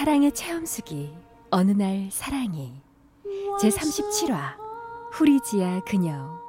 [0.00, 1.14] 사랑의 체험수기
[1.50, 2.72] 어느 날 사랑이
[3.60, 4.56] 제 37화
[5.12, 6.40] 후리지아 그녀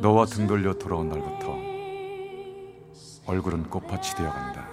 [0.00, 1.54] 너와 등 돌려 돌아온 날부터
[3.26, 4.70] 얼굴은 꽃밭이 되어간다.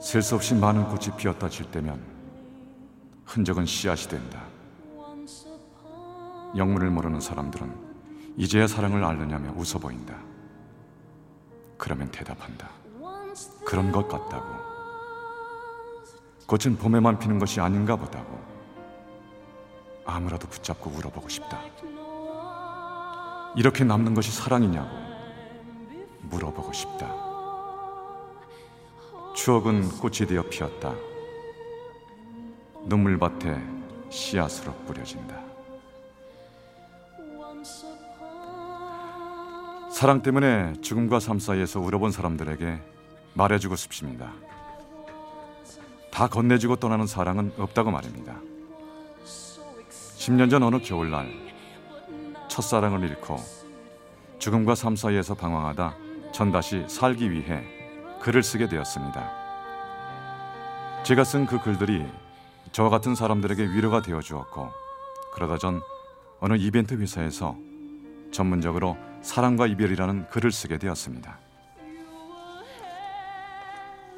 [0.00, 2.02] 셀 수 없이 많은 꽃이 피었다 질 때면
[3.26, 4.57] 흔적은 씨앗이 된다.
[6.56, 7.88] 영문을 모르는 사람들은
[8.36, 10.16] 이제야 사랑을 알느냐며 웃어 보인다.
[11.76, 12.70] 그러면 대답한다.
[13.64, 14.46] 그런 것 같다고.
[16.46, 18.38] 꽃은 봄에만 피는 것이 아닌가 보다고.
[20.04, 21.60] 아무라도 붙잡고 울어보고 싶다.
[23.56, 24.88] 이렇게 남는 것이 사랑이냐고
[26.22, 27.12] 물어보고 싶다.
[29.34, 30.94] 추억은 꽃이 되어 피었다.
[32.86, 33.60] 눈물밭에
[34.10, 35.47] 씨앗으로 뿌려진다.
[39.98, 42.80] 사랑 때문에 죽음과 삶 사이에서 울어본 사람들에게
[43.34, 44.32] 말해주고 싶습니다.
[46.12, 48.36] 다 건네주고 떠나는 사랑은 없다고 말입니다.
[49.24, 51.28] 10년 전 어느 겨울날
[52.46, 53.38] 첫사랑을 잃고
[54.38, 55.96] 죽음과 삶 사이에서 방황하다
[56.30, 57.64] 전 다시 살기 위해
[58.20, 59.32] 글을 쓰게 되었습니다.
[61.02, 62.06] 제가 쓴 그 글들이
[62.70, 64.68] 저와 같은 사람들에게 위로가 되어 주었고
[65.34, 65.80] 그러다 전
[66.38, 67.56] 어느 이벤트 회사에서
[68.30, 71.38] 전문적으로 사랑과 이별이라는 글을 쓰게 되었습니다.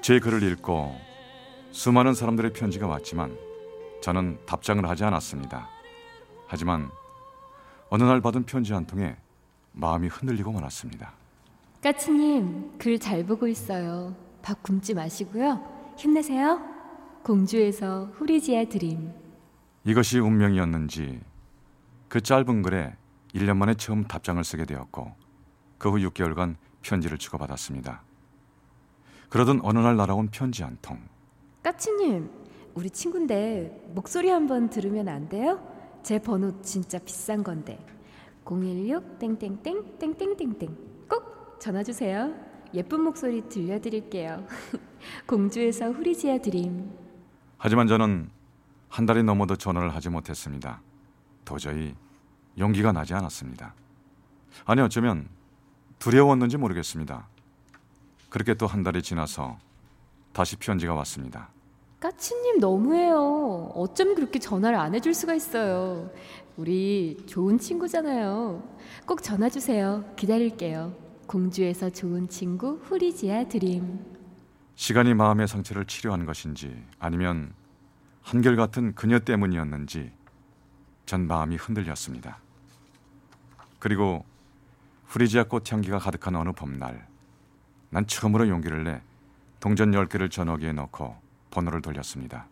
[0.00, 0.97] 제 글을 읽고
[1.72, 3.37] 수많은 사람들의 편지가 왔지만
[4.03, 5.69] 저는 답장을 하지 않았습니다.
[6.47, 6.91] 하지만
[7.91, 9.16] 어느 날 받은 편지 한 통에
[9.72, 11.12] 마음이 흔들리고 말았습니다.
[11.82, 14.15] 까치님 글 잘 보고 있어요.
[14.42, 15.94] 밥 굶지 마시고요.
[15.97, 16.60] 힘내세요.
[17.22, 19.12] 공주에서 후리지아 드림.
[19.84, 21.21] 이것이 운명이었는지
[22.09, 22.94] 그 짧은 글에
[23.34, 25.12] 1년 만에 처음 답장을 쓰게 되었고
[25.78, 28.02] 그 후 6개월간 편지를 주고받았습니다.
[29.28, 30.98] 그러던 어느 날 날아온 편지 한 통.
[31.62, 32.30] 까치님,
[32.74, 35.60] 우리 친구인데 목소리 한번 들으면 안 돼요?
[36.02, 37.78] 제 번호 진짜 비싼 건데.
[38.44, 40.76] 016 땡땡땡 땡땡땡땡
[41.08, 42.34] 꼭 전화 주세요.
[42.74, 44.47] 예쁜 목소리 들려드릴게요.
[45.26, 46.91] 공주에서 후리지아 드림.
[47.58, 48.30] 하지만 저는
[48.88, 50.82] 한 달이 넘어도 전화를 하지 못했습니다.
[51.44, 51.94] 도저히
[52.59, 53.75] 용기가 나지 않았습니다.
[54.66, 55.28] 아니 어쩌면
[55.99, 57.28] 두려웠는지 모르겠습니다.
[58.28, 59.59] 그렇게 또 한 달이 지나서
[60.33, 61.49] 다시 편지가 왔습니다.
[62.00, 63.72] 까치님 너무해요.
[63.75, 66.10] 어쩜 그렇게 전화를 안 해줄 수가 있어요.
[66.56, 68.62] 우리 좋은 친구잖아요.
[69.06, 70.05] 꼭 전화 주세요.
[70.16, 70.94] 기다릴게요.
[71.27, 74.05] 공주에서 좋은 친구 후리지아 드림.
[74.77, 77.53] 시간이 마음의 상처를 치료한 것인지 아니면
[78.22, 80.10] 한결같은 그녀 때문이었는지
[81.10, 82.38] 전 마음이 흔들렸습니다.
[83.81, 84.25] 그리고
[85.06, 87.04] 후리지아 꽃향기가 가득한 어느 봄날
[87.88, 89.03] 난 처음으로 용기를 내
[89.59, 91.16] 동전 10개를 전화기에 넣고
[91.50, 92.47] 번호를 돌렸습니다.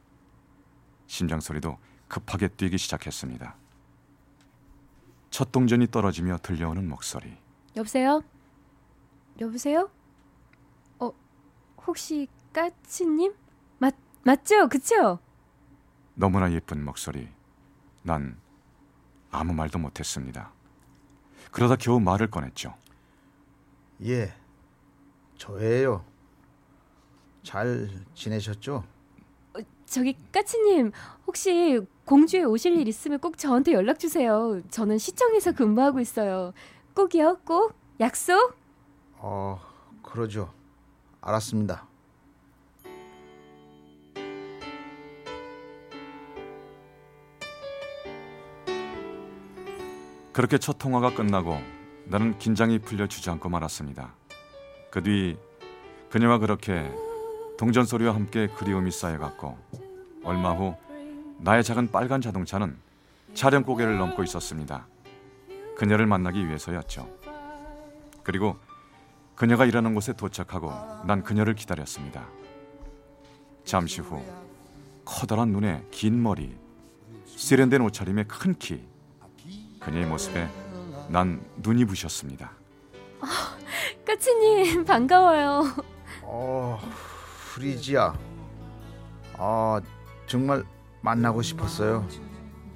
[1.06, 3.54] 심장 소리도 급하게 뛰기 시작했습니다.
[5.30, 7.38] 첫 동전이 떨어지며 들려오는 목소리.
[7.76, 8.24] 여보세요?
[9.40, 9.88] 여보세요?
[10.98, 11.12] 어,
[11.86, 13.34] 혹시 까치님?
[13.78, 13.94] 맞,
[14.24, 14.68] 맞죠?
[14.68, 15.20] 그쵸?
[16.16, 17.28] 너무나 예쁜 목소리.
[18.02, 18.36] 난
[19.30, 20.50] 아무 말도 못했습니다.
[21.50, 22.74] 그러다 겨우 말을 꺼냈죠.
[24.04, 24.32] 예,
[25.36, 26.04] 저예요.
[27.42, 28.84] 잘 지내셨죠?
[29.54, 30.92] 어, 저기 까치님,
[31.26, 34.60] 혹시 공주에 오실 일 있으면 꼭 저한테 연락 주세요.
[34.70, 36.52] 저는 시청에서 근무하고 있어요.
[36.94, 37.74] 꼭이요, 꼭.
[38.00, 38.54] 약속?
[39.16, 39.60] 어,
[40.02, 40.52] 그러죠.
[41.20, 41.86] 알았습니다.
[50.38, 51.60] 그렇게 첫 통화가 끝나고
[52.04, 54.14] 나는 긴장이 풀려 주저앉고 말았습니다.
[54.88, 55.36] 그 뒤
[56.10, 56.88] 그녀와 그렇게
[57.58, 59.58] 동전 소리와 함께 그리움이 쌓여갔고
[60.22, 60.76] 얼마 후
[61.38, 62.76] 나의 작은 빨간 자동차는
[63.34, 64.86] 차량 고개를 넘고 있었습니다.
[65.76, 67.10] 그녀를 만나기 위해서였죠.
[68.22, 68.56] 그리고
[69.34, 70.70] 그녀가 일하는 곳에 도착하고
[71.04, 72.28] 난 그녀를 기다렸습니다.
[73.64, 74.22] 잠시 후
[75.04, 76.56] 커다란 눈에 긴 머리,
[77.26, 78.86] 세련된 옷차림에 큰 키.
[79.80, 80.48] 그녀의 모습에
[81.08, 82.50] 난 눈이 부셨습니다.
[84.06, 85.64] 까치님 반가워요.
[86.22, 86.78] 어,
[87.54, 88.14] 프리지야.
[89.38, 89.80] 아,
[90.26, 90.64] 정말
[91.00, 92.06] 만나고 싶었어요.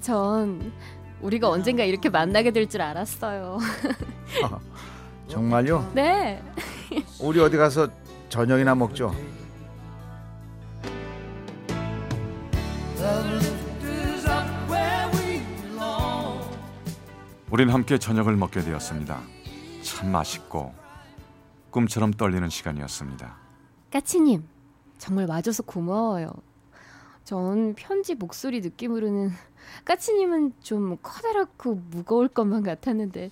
[0.01, 0.73] 전
[1.21, 3.59] 우리가 언젠가 이렇게 만나게 될 줄 알았어요.
[5.29, 5.91] 정말요?
[5.95, 6.43] 네.
[7.21, 7.89] 우리 어디 가서
[8.29, 9.15] 저녁이나 먹죠.
[17.53, 19.21] 우린 함께 저녁을 먹게 되었습니다.
[19.83, 20.75] 참 맛있고
[21.71, 23.37] 꿈처럼 떨리는 시간이었습니다.
[23.91, 24.49] 까치님
[24.97, 26.33] 정말 와줘서 고마워요.
[27.25, 29.31] 전 편지 목소리 느낌으로는
[29.85, 33.31] 까치님은 좀 커다랗고 무거울 것만 같았는데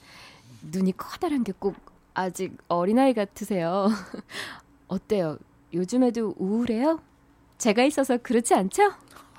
[0.71, 1.77] 눈이 커다란 게 꼭
[2.13, 3.89] 아직 어린아이 같으세요.
[4.89, 5.39] 어때요?
[5.73, 7.01] 요즘에도 우울해요?
[7.57, 8.93] 제가 있어서 그렇지 않죠?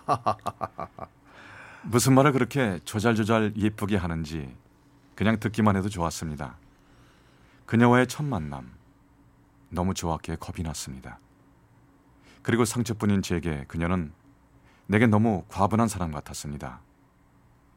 [1.83, 4.55] 무슨 말을 그렇게 조잘조잘 예쁘게 하는지
[5.15, 6.57] 그냥 듣기만 해도 좋았습니다.
[7.65, 8.71] 그녀와의 첫 만남
[9.69, 11.19] 너무 좋았기에 겁이 났습니다.
[12.41, 14.11] 그리고 상처뿐인 제게 그녀는
[14.87, 16.81] 내게 너무 과분한 사람 같았습니다.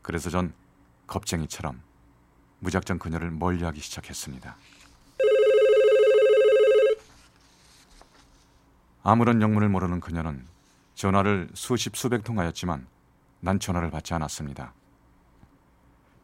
[0.02, 0.52] 그래서 전
[1.06, 1.80] 겁쟁이처럼
[2.60, 4.56] 무작정 그녀를 멀리하기 시작했습니다.
[9.02, 10.46] 아무런 영문을 모르는 그녀는
[10.94, 12.86] 전화를 수십 수백 통하였지만
[13.40, 14.72] 난 전화를 받지 않았습니다.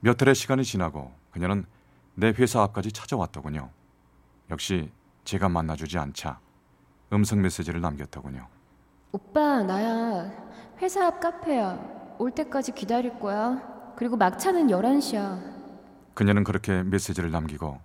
[0.01, 1.65] 몇 달의 시간이 지나고 그녀는
[2.15, 3.71] 내 회사 앞까지 찾아왔더군요.
[4.51, 4.91] 역시
[5.25, 6.41] 제가 만나주지 않자
[7.13, 8.47] 음성 메시지를 남겼더군요.
[9.13, 10.31] 오빠 나야
[10.81, 13.61] 회사 앞 카페야 올 때까지 기다릴 거야
[13.97, 15.61] 그리고 막차는 11시야
[16.15, 17.81] 그녀는 그렇게 메시지를 남기고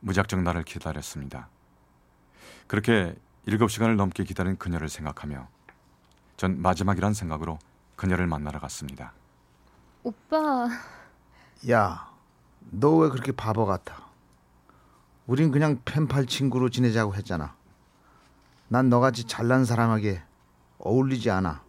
[0.00, 1.48] 무작정 나를 기다렸습니다.
[2.66, 3.14] 그렇게
[3.46, 5.48] 일곱 시간을 넘게 기다린 그녀를 생각하며
[6.36, 7.58] 전 마지막이란 생각으로
[7.96, 9.12] 그녀를 만나러 갔습니다.
[10.04, 10.68] 오빠
[11.70, 12.08] 야,
[12.70, 14.06] 너 왜 그렇게 바보 같아?
[15.26, 17.54] 우린 그냥 펜팔 친구로 지내자고 했잖아.
[18.68, 20.22] 난 너같이 잘난 사람에게
[20.78, 21.62] 어울리지 않아.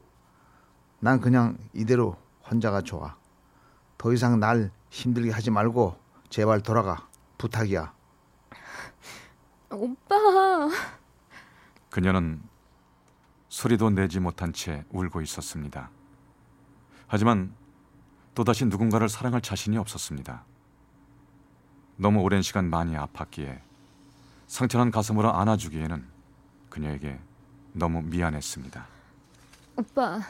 [0.99, 2.17] 난 그냥 이대로
[2.49, 3.15] 혼자가 좋아.
[3.97, 5.97] 더 이상 날 힘들게 하지 말고
[6.29, 7.07] 제발 돌아가.
[7.37, 7.93] 부탁이야.
[9.71, 10.15] 오빠
[11.89, 12.41] 그녀는
[13.49, 15.89] 소리도 내지 못한 채 울고 있었습니다.
[17.07, 17.53] 하지만
[18.39, 20.45] 또다시 누군가를 사랑할 자신이 없었습니다.
[21.97, 23.59] 너무 오랜 시간 많이 아팠기에
[24.47, 26.05] 상처난 가슴으로 안아주기에는
[26.69, 27.19] 그녀에게
[27.73, 28.87] 너무 미안했습니다.
[29.75, 30.21] 오빠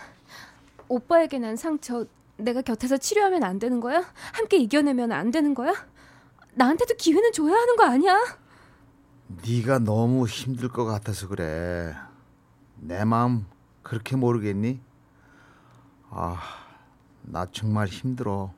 [0.88, 2.04] 오빠에게 난 상처
[2.38, 4.04] 내가 곁에서 치료하면 안 되는 거야?
[4.34, 5.72] 함께 이겨내면 안 되는 거야?
[6.56, 8.18] 나한테도 기회는 줘야 하는 거 아니야?
[9.48, 11.94] 네가 너무 힘들 것 같아서 그래.
[12.76, 13.46] 내 마음
[13.84, 14.82] 그렇게 모르겠니?
[16.10, 16.69] 아,
[17.32, 18.52] 나 정말 힘들어.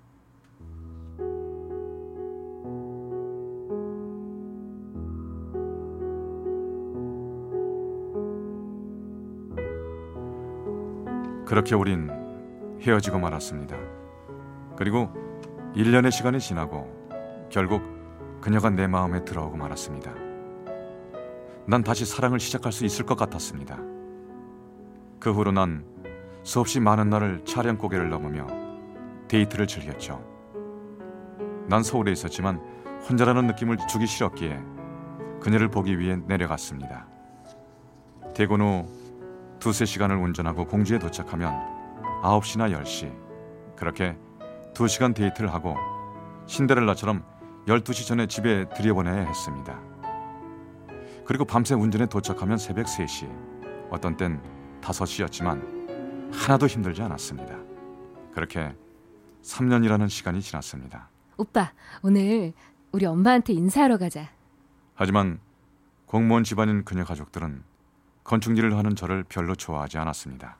[11.45, 12.09] 그렇게 우린
[12.79, 13.75] 헤어지고 말았습니다.
[14.77, 15.09] 그리고
[15.75, 16.89] 1년의 시간이 지나고
[17.49, 17.83] 결국
[18.39, 20.13] 그녀가 내 마음에 들어오고 말았습니다.
[21.67, 23.77] 난 다시 사랑을 시작할 수 있을 것 같았습니다.
[25.19, 25.83] 그 후로 난
[26.43, 28.60] 수없이 많은 날을 차량 고개를 넘으며
[29.31, 30.21] 데이트를 즐겼죠.
[31.69, 32.61] 난 서울에 있었지만
[33.07, 34.59] 혼자라는 느낌을 주기 싫었기에
[35.39, 37.07] 그녀를 보기 위해 내려갔습니다.
[38.35, 38.85] 퇴근 후
[39.59, 41.53] 두세 시간을 운전하고 공주에 도착하면
[42.21, 44.17] 9시나 10시 그렇게
[44.73, 45.75] 2시간 데이트를 하고
[46.47, 47.23] 신데렐라처럼
[47.67, 49.79] 12시 전에 집에 들여보내야 했습니다.
[51.25, 54.41] 그리고 밤새 운전에 도착하면 새벽 3시 어떤 땐
[54.81, 57.55] 5시였지만 하나도 힘들지 않았습니다.
[58.33, 58.75] 그렇게
[59.43, 61.09] 3년이라는 시간이 지났습니다.
[61.37, 61.71] 오빠
[62.03, 62.53] 오늘
[62.91, 64.29] 우리 엄마한테 인사하러 가자
[64.95, 65.39] 하지만
[66.05, 67.63] 공무원 집안인 그녀 가족들은
[68.23, 70.57] 건축일을 하는 저를 별로 좋아하지 않았습니다.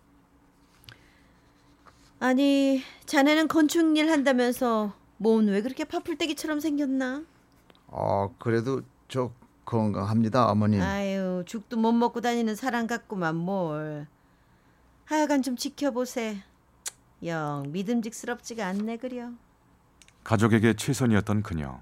[2.20, 7.24] 아니, 자네는 건축 일 한다면서 몸은 왜 그렇게 파풀떼기처럼 생겼나?
[7.88, 9.32] 어, 그래도 저
[9.66, 10.82] 건강합니다, 어머님.
[10.82, 14.08] 아유, 죽도 못 먹고 다니는 사람 같구만 뭘.
[15.06, 16.42] 하여간 좀 지켜보세.
[17.26, 19.30] 영 믿음직스럽지가 않네 그려.
[20.24, 21.80] 가족에게 최선이었던 그녀.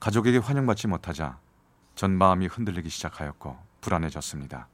[0.00, 1.38] 가족에게 환영받지 못하자
[1.94, 4.68] 전 마음이 흔들리기 시작하였고 불안해졌습니다.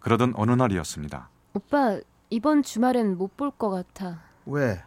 [0.00, 1.28] 그러던 어느 날이었습니다.
[1.54, 1.98] 오빠
[2.30, 4.82] 이번 주말엔 못 볼 것 같아 왜?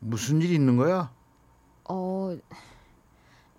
[0.00, 1.12] 무슨 일 있는 거야?
[1.88, 2.36] 어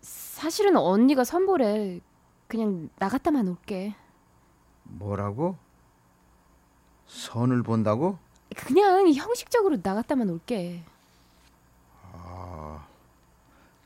[0.02, 2.00] 사실은 언니가 선보래
[2.48, 3.96] 그냥 나갔다만 올게
[4.84, 5.58] 뭐라고?
[7.06, 8.20] 선을 본다고?
[8.58, 10.84] 그냥 형식적으로 나갔다만 올게.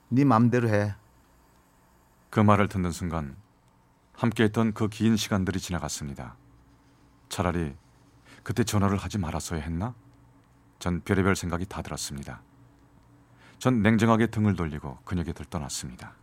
[0.10, 0.94] 네 맘대로 해.
[2.30, 3.36] 그 말을 듣는 순간
[4.13, 6.36] 함께했던 그 긴 시간들이 지나갔습니다.
[7.30, 7.74] 차라리
[8.44, 9.94] 그때 전화를 하지 말았어야 했나?
[10.80, 12.42] 전 별의별 생각이 다 들었습니다.
[13.60, 16.13] 전 냉정하게 등을 돌리고 그녀에게 들떠났습니다.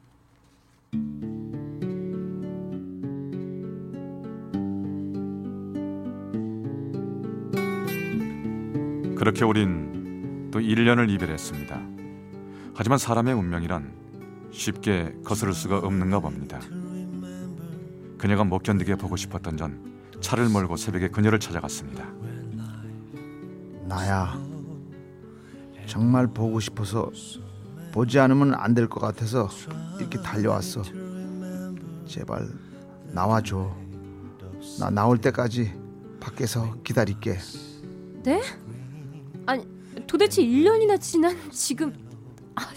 [9.19, 11.81] 그렇게 우린 또 1년을 이별했습니다.
[12.75, 13.93] 하지만 사람의 운명이란
[14.53, 16.61] 쉽게 거스를 수가 없는가 봅니다.
[18.17, 22.05] 그녀가 못 견디게 보고 싶었던 전 차를 몰고 새벽에 그녀를 찾아갔습니다.
[23.87, 24.39] 나야.
[25.87, 27.11] 정말 보고 싶어서
[27.93, 29.49] 보지 않으면 안 될 것 같아서
[29.99, 30.83] 이렇게 달려왔어.
[32.07, 32.49] 제발
[33.13, 33.75] 나와줘.
[34.81, 35.73] 나 나올 때까지
[36.21, 37.39] 밖에서 기다릴게.
[38.25, 38.43] 네?
[39.49, 39.67] 아니
[40.07, 41.95] 도대체 1년이나 지난 지금
[42.55, 42.71] 아,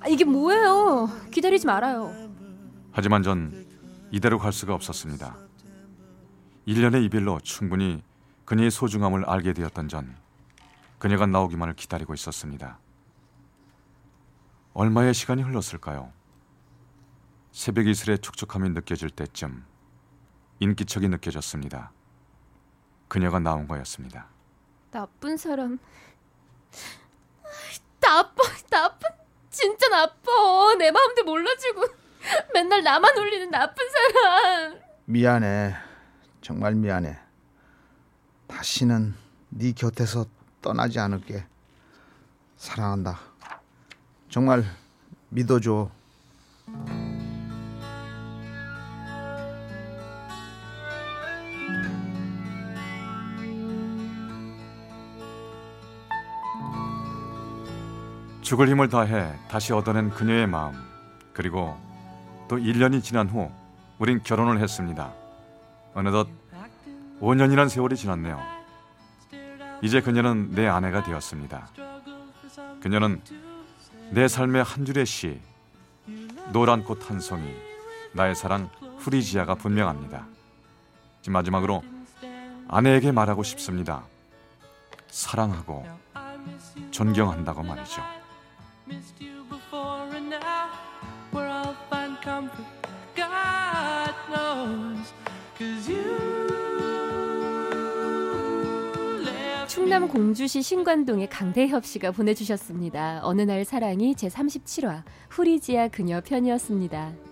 [0.00, 1.08] 아, 이게 뭐예요?
[1.30, 2.12] 기다리지 말아요.
[2.90, 3.64] 하지만 전
[4.10, 5.36] 이대로 갈 수가 없었습니다.
[6.66, 8.02] 1년의 이별로 충분히
[8.44, 10.16] 그녀의 소중함을 알게 되었던 전
[10.98, 12.80] 그녀가 나오기만을 기다리고 있었습니다.
[14.74, 16.10] 얼마의 시간이 흘렀을까요?
[17.52, 19.64] 새벽 이슬의 촉촉함이 느껴질 때쯤
[20.58, 21.92] 인기척이 느껴졌습니다.
[23.06, 24.26] 그녀가 나온 거였습니다.
[24.90, 25.78] 나쁜 사람.
[28.00, 29.08] 나빠, 나쁜,
[29.50, 30.74] 진짜 나빠.
[30.78, 31.84] 내 마음도 몰라주고
[32.52, 34.80] 맨날 나만 울리는 나쁜 사람.
[35.04, 35.74] 미안해.
[36.40, 37.18] 정말 미안해.
[38.46, 39.14] 다시는
[39.50, 40.26] 네 곁에서
[40.60, 41.44] 떠나지 않을게.
[42.56, 43.20] 사랑한다.
[44.28, 44.64] 정말
[45.28, 45.90] 믿어줘.
[58.50, 60.74] 죽을 힘을 다해 다시 얻어낸 그녀의 마음
[61.32, 61.78] 그리고
[62.48, 63.48] 또 1년이 지난 후
[64.00, 65.12] 우린 결혼을 했습니다.
[65.94, 66.26] 어느덧
[67.20, 68.40] 5년이란 세월이 지났네요.
[69.82, 71.68] 이제 그녀는 내 아내가 되었습니다.
[72.80, 73.22] 그녀는
[74.10, 75.40] 내 삶의 한 줄의 시,
[76.52, 77.54] 노란 꽃 한 송이,
[78.14, 80.26] 나의 사랑 후리지아가 분명합니다.
[81.28, 81.84] 마지막으로
[82.66, 84.02] 아내에게 말하고 싶습니다.
[85.06, 85.86] 사랑하고
[86.90, 88.19] 존경한다고 말이죠.
[88.90, 90.68] Missed you before and now
[91.30, 92.66] where I'll find comfort
[93.14, 95.12] God knows
[95.56, 96.50] cause you
[99.24, 103.20] left 충남 공주시 신관동의 강대협 씨가 보내주셨습니다.
[103.22, 107.29] 어느 날 사랑이 제 37화 후리지아 그녀 편이었습니다.